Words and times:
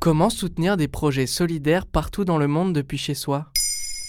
Comment 0.00 0.30
soutenir 0.30 0.78
des 0.78 0.88
projets 0.88 1.26
solidaires 1.26 1.84
partout 1.84 2.24
dans 2.24 2.38
le 2.38 2.48
monde 2.48 2.72
depuis 2.72 2.96
chez 2.96 3.12
soi? 3.12 3.48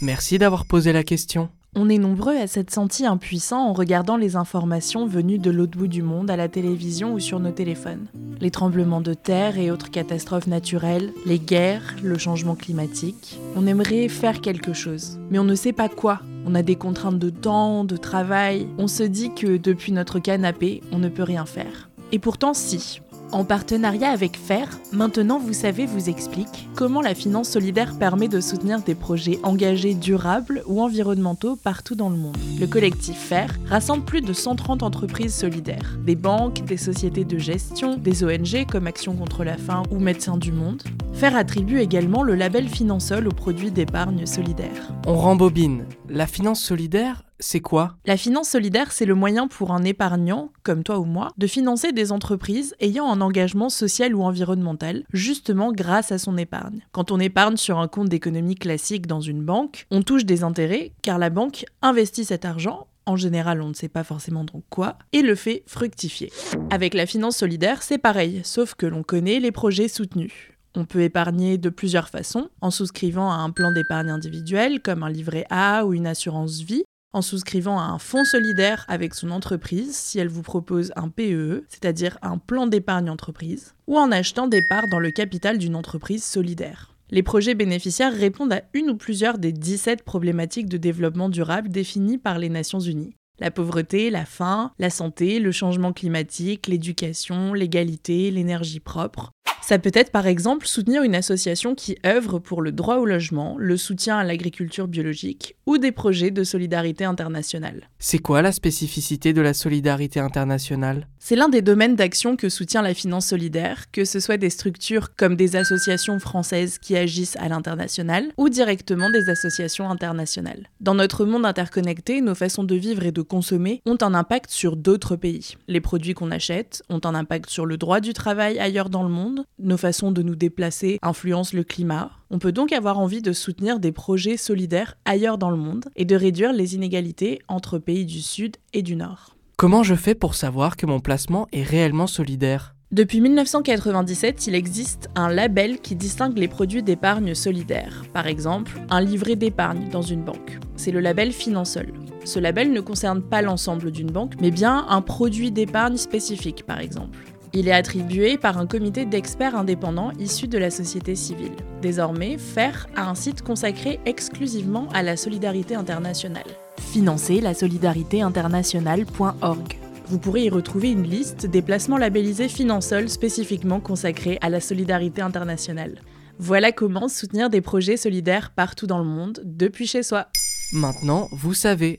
Merci 0.00 0.38
d'avoir 0.38 0.64
posé 0.64 0.92
la 0.92 1.02
question. 1.02 1.48
On 1.74 1.88
est 1.88 1.98
nombreux 1.98 2.36
à 2.36 2.46
s'être 2.46 2.70
sentis 2.70 3.06
impuissants 3.06 3.66
en 3.66 3.72
regardant 3.72 4.16
les 4.16 4.36
informations 4.36 5.08
venues 5.08 5.40
de 5.40 5.50
l'autre 5.50 5.76
bout 5.76 5.88
du 5.88 6.02
monde 6.02 6.30
à 6.30 6.36
la 6.36 6.48
télévision 6.48 7.14
ou 7.14 7.18
sur 7.18 7.40
nos 7.40 7.50
téléphones. 7.50 8.06
Les 8.40 8.52
tremblements 8.52 9.00
de 9.00 9.14
terre 9.14 9.58
et 9.58 9.72
autres 9.72 9.90
catastrophes 9.90 10.46
naturelles, 10.46 11.12
les 11.26 11.40
guerres, 11.40 11.96
le 12.04 12.18
changement 12.18 12.54
climatique. 12.54 13.40
On 13.56 13.66
aimerait 13.66 14.06
faire 14.06 14.40
quelque 14.40 14.72
chose, 14.72 15.18
mais 15.28 15.40
on 15.40 15.44
ne 15.44 15.56
sait 15.56 15.72
pas 15.72 15.88
quoi. 15.88 16.20
On 16.46 16.54
a 16.54 16.62
des 16.62 16.76
contraintes 16.76 17.18
de 17.18 17.30
temps, 17.30 17.82
de 17.82 17.96
travail. 17.96 18.68
On 18.78 18.86
se 18.86 19.02
dit 19.02 19.34
que 19.34 19.56
depuis 19.56 19.90
notre 19.90 20.20
canapé, 20.20 20.82
on 20.92 20.98
ne 20.98 21.08
peut 21.08 21.24
rien 21.24 21.46
faire. 21.46 21.90
Et 22.12 22.20
pourtant 22.20 22.54
si. 22.54 23.00
En 23.32 23.44
partenariat 23.44 24.10
avec 24.10 24.36
FAIR, 24.36 24.68
Maintenant 24.92 25.38
Vous 25.38 25.52
savez 25.52 25.86
vous 25.86 26.08
explique 26.08 26.68
comment 26.74 27.00
la 27.00 27.14
finance 27.14 27.48
solidaire 27.48 27.96
permet 27.96 28.26
de 28.26 28.40
soutenir 28.40 28.82
des 28.82 28.96
projets 28.96 29.38
engagés 29.44 29.94
durables 29.94 30.64
ou 30.66 30.82
environnementaux 30.82 31.54
partout 31.54 31.94
dans 31.94 32.10
le 32.10 32.16
monde. 32.16 32.36
Le 32.58 32.66
collectif 32.66 33.16
FAIR 33.16 33.54
rassemble 33.66 34.04
plus 34.04 34.20
de 34.20 34.32
130 34.32 34.82
entreprises 34.82 35.34
solidaires, 35.34 35.96
des 36.04 36.16
banques, 36.16 36.64
des 36.64 36.76
sociétés 36.76 37.24
de 37.24 37.38
gestion, 37.38 37.96
des 37.96 38.24
ONG 38.24 38.66
comme 38.68 38.88
Action 38.88 39.14
contre 39.14 39.44
la 39.44 39.56
faim 39.56 39.84
ou 39.92 40.00
Médecins 40.00 40.36
du 40.36 40.50
Monde. 40.50 40.82
FAIR 41.12 41.36
attribue 41.36 41.78
également 41.78 42.24
le 42.24 42.34
label 42.34 42.68
Finansol 42.68 43.28
aux 43.28 43.32
produits 43.32 43.70
d'épargne 43.70 44.26
solidaire. 44.26 44.92
On 45.06 45.14
rembobine. 45.14 45.84
La 46.08 46.26
finance 46.26 46.60
solidaire, 46.60 47.22
c'est 47.40 47.60
quoi? 47.60 47.96
La 48.06 48.16
finance 48.16 48.50
solidaire, 48.50 48.92
c'est 48.92 49.06
le 49.06 49.14
moyen 49.14 49.48
pour 49.48 49.72
un 49.72 49.82
épargnant, 49.82 50.52
comme 50.62 50.84
toi 50.84 50.98
ou 50.98 51.04
moi, 51.04 51.28
de 51.38 51.46
financer 51.46 51.92
des 51.92 52.12
entreprises 52.12 52.74
ayant 52.80 53.10
un 53.10 53.20
engagement 53.20 53.68
social 53.68 54.14
ou 54.14 54.22
environnemental, 54.22 55.04
justement 55.12 55.72
grâce 55.72 56.12
à 56.12 56.18
son 56.18 56.36
épargne. 56.36 56.86
Quand 56.92 57.10
on 57.10 57.18
épargne 57.18 57.56
sur 57.56 57.78
un 57.78 57.88
compte 57.88 58.08
d'économie 58.08 58.54
classique 58.54 59.06
dans 59.06 59.20
une 59.20 59.42
banque, 59.42 59.86
on 59.90 60.02
touche 60.02 60.24
des 60.24 60.44
intérêts 60.44 60.92
car 61.02 61.18
la 61.18 61.30
banque 61.30 61.64
investit 61.82 62.24
cet 62.24 62.44
argent 62.44 62.86
en 63.06 63.16
général, 63.16 63.60
on 63.60 63.68
ne 63.68 63.74
sait 63.74 63.88
pas 63.88 64.04
forcément 64.04 64.44
dans 64.44 64.62
quoi, 64.70 64.96
et 65.12 65.22
le 65.22 65.34
fait 65.34 65.64
fructifier. 65.66 66.30
Avec 66.70 66.94
la 66.94 67.06
finance 67.06 67.38
solidaire, 67.38 67.82
c'est 67.82 67.98
pareil, 67.98 68.42
sauf 68.44 68.74
que 68.74 68.86
l'on 68.86 69.02
connaît 69.02 69.40
les 69.40 69.50
projets 69.50 69.88
soutenus. 69.88 70.52
On 70.76 70.84
peut 70.84 71.02
épargner 71.02 71.58
de 71.58 71.68
plusieurs 71.68 72.08
façons, 72.08 72.48
en 72.60 72.70
souscrivant 72.70 73.32
à 73.32 73.36
un 73.36 73.50
plan 73.50 73.72
d'épargne 73.72 74.10
individuel 74.10 74.80
comme 74.80 75.02
un 75.02 75.10
livret 75.10 75.44
A 75.50 75.84
ou 75.84 75.94
une 75.94 76.06
assurance 76.06 76.60
vie, 76.60 76.84
en 77.12 77.22
souscrivant 77.22 77.78
à 77.78 77.84
un 77.84 77.98
fonds 77.98 78.24
solidaire 78.24 78.84
avec 78.88 79.14
son 79.14 79.30
entreprise 79.30 79.96
si 79.96 80.18
elle 80.18 80.28
vous 80.28 80.42
propose 80.42 80.92
un 80.96 81.08
PEE, 81.08 81.64
c'est-à-dire 81.68 82.18
un 82.22 82.38
plan 82.38 82.66
d'épargne 82.66 83.10
entreprise, 83.10 83.74
ou 83.86 83.98
en 83.98 84.12
achetant 84.12 84.46
des 84.46 84.62
parts 84.68 84.88
dans 84.88 85.00
le 85.00 85.10
capital 85.10 85.58
d'une 85.58 85.76
entreprise 85.76 86.24
solidaire. 86.24 86.94
Les 87.10 87.24
projets 87.24 87.54
bénéficiaires 87.54 88.14
répondent 88.14 88.52
à 88.52 88.62
une 88.72 88.90
ou 88.90 88.96
plusieurs 88.96 89.38
des 89.38 89.52
17 89.52 90.04
problématiques 90.04 90.68
de 90.68 90.76
développement 90.76 91.28
durable 91.28 91.68
définies 91.68 92.18
par 92.18 92.38
les 92.38 92.48
Nations 92.48 92.78
Unies. 92.78 93.14
La 93.40 93.50
pauvreté, 93.50 94.10
la 94.10 94.26
faim, 94.26 94.70
la 94.78 94.90
santé, 94.90 95.40
le 95.40 95.50
changement 95.50 95.94
climatique, 95.94 96.66
l'éducation, 96.66 97.54
l'égalité, 97.54 98.30
l'énergie 98.30 98.80
propre. 98.80 99.32
Ça 99.62 99.78
peut 99.78 99.92
être 99.94 100.10
par 100.10 100.26
exemple 100.26 100.66
soutenir 100.66 101.02
une 101.02 101.14
association 101.14 101.74
qui 101.74 101.96
œuvre 102.04 102.38
pour 102.38 102.62
le 102.62 102.72
droit 102.72 102.96
au 102.96 103.04
logement, 103.04 103.56
le 103.58 103.76
soutien 103.76 104.18
à 104.18 104.24
l'agriculture 104.24 104.88
biologique 104.88 105.56
ou 105.66 105.78
des 105.78 105.92
projets 105.92 106.30
de 106.30 106.42
solidarité 106.42 107.04
internationale. 107.04 107.88
C'est 107.98 108.18
quoi 108.18 108.42
la 108.42 108.52
spécificité 108.52 109.32
de 109.32 109.40
la 109.40 109.54
solidarité 109.54 110.18
internationale? 110.18 111.06
C'est 111.18 111.36
l'un 111.36 111.48
des 111.48 111.62
domaines 111.62 111.94
d'action 111.94 112.34
que 112.36 112.48
soutient 112.48 112.82
la 112.82 112.94
finance 112.94 113.26
solidaire, 113.26 113.90
que 113.92 114.04
ce 114.04 114.18
soit 114.18 114.38
des 114.38 114.50
structures 114.50 115.14
comme 115.14 115.36
des 115.36 115.54
associations 115.54 116.18
françaises 116.18 116.78
qui 116.78 116.96
agissent 116.96 117.36
à 117.36 117.48
l'international 117.48 118.32
ou 118.38 118.48
directement 118.48 119.10
des 119.10 119.30
associations 119.30 119.88
internationales. 119.88 120.68
Dans 120.80 120.94
notre 120.94 121.24
monde 121.24 121.46
interconnecté, 121.46 122.20
nos 122.20 122.34
façons 122.34 122.64
de 122.64 122.74
vivre 122.74 123.04
et 123.04 123.12
de 123.12 123.22
consommer 123.22 123.82
ont 123.86 123.98
un 124.00 124.14
impact 124.14 124.50
sur 124.50 124.76
d'autres 124.76 125.16
pays. 125.16 125.56
Les 125.68 125.80
produits 125.80 126.14
qu'on 126.14 126.30
achète 126.30 126.82
ont 126.88 127.00
un 127.04 127.14
impact 127.14 127.50
sur 127.50 127.66
le 127.66 127.76
droit 127.76 128.00
du 128.00 128.14
travail 128.14 128.58
ailleurs 128.58 128.90
dans 128.90 129.02
le 129.02 129.08
monde, 129.08 129.44
nos 129.62 129.76
façons 129.76 130.12
de 130.12 130.22
nous 130.22 130.36
déplacer 130.36 130.98
influencent 131.02 131.56
le 131.56 131.64
climat. 131.64 132.10
On 132.30 132.38
peut 132.38 132.52
donc 132.52 132.72
avoir 132.72 132.98
envie 132.98 133.22
de 133.22 133.32
soutenir 133.32 133.80
des 133.80 133.92
projets 133.92 134.36
solidaires 134.36 134.96
ailleurs 135.04 135.38
dans 135.38 135.50
le 135.50 135.56
monde 135.56 135.86
et 135.96 136.04
de 136.04 136.16
réduire 136.16 136.52
les 136.52 136.74
inégalités 136.74 137.40
entre 137.48 137.78
pays 137.78 138.04
du 138.04 138.20
Sud 138.20 138.56
et 138.72 138.82
du 138.82 138.96
Nord. 138.96 139.36
Comment 139.56 139.82
je 139.82 139.94
fais 139.94 140.14
pour 140.14 140.34
savoir 140.34 140.76
que 140.76 140.86
mon 140.86 141.00
placement 141.00 141.46
est 141.52 141.62
réellement 141.62 142.06
solidaire? 142.06 142.74
Depuis 142.92 143.20
1997, 143.20 144.48
il 144.48 144.56
existe 144.56 145.10
un 145.14 145.28
label 145.28 145.78
qui 145.78 145.94
distingue 145.94 146.36
les 146.36 146.48
produits 146.48 146.82
d'épargne 146.82 147.34
solidaire. 147.36 148.02
Par 148.12 148.26
exemple, 148.26 148.80
un 148.90 149.00
livret 149.00 149.36
d'épargne 149.36 149.88
dans 149.90 150.02
une 150.02 150.24
banque. 150.24 150.58
C'est 150.74 150.90
le 150.90 150.98
label 150.98 151.30
Finansol. 151.30 151.92
Ce 152.24 152.40
label 152.40 152.72
ne 152.72 152.80
concerne 152.80 153.22
pas 153.22 153.42
l'ensemble 153.42 153.92
d'une 153.92 154.10
banque, 154.10 154.34
mais 154.40 154.50
bien 154.50 154.86
un 154.88 155.02
produit 155.02 155.52
d'épargne 155.52 155.98
spécifique, 155.98 156.64
par 156.66 156.80
exemple. 156.80 157.18
Il 157.52 157.66
est 157.66 157.72
attribué 157.72 158.38
par 158.38 158.58
un 158.58 158.66
comité 158.66 159.06
d'experts 159.06 159.56
indépendants 159.56 160.12
issus 160.20 160.46
de 160.46 160.56
la 160.56 160.70
société 160.70 161.16
civile. 161.16 161.50
Désormais, 161.82 162.38
FAIR 162.38 162.86
a 162.94 163.10
un 163.10 163.16
site 163.16 163.42
consacré 163.42 163.98
exclusivement 164.06 164.88
à 164.92 165.02
la 165.02 165.16
solidarité 165.16 165.74
internationale. 165.74 166.46
Financez 166.78 167.40
la 167.40 167.50
internationale.org. 167.50 169.78
Vous 170.06 170.18
pourrez 170.18 170.44
y 170.44 170.50
retrouver 170.50 170.90
une 170.90 171.02
liste 171.02 171.46
des 171.46 171.62
placements 171.62 171.98
labellisés 171.98 172.48
Finansol 172.48 173.08
spécifiquement 173.08 173.80
consacrés 173.80 174.38
à 174.40 174.48
la 174.48 174.60
solidarité 174.60 175.22
internationale. 175.22 176.00
Voilà 176.38 176.72
comment 176.72 177.08
soutenir 177.08 177.50
des 177.50 177.60
projets 177.60 177.96
solidaires 177.96 178.50
partout 178.50 178.86
dans 178.86 178.98
le 178.98 179.04
monde 179.04 179.40
depuis 179.44 179.86
chez 179.86 180.02
soi. 180.02 180.28
Maintenant, 180.72 181.28
vous 181.32 181.54
savez, 181.54 181.98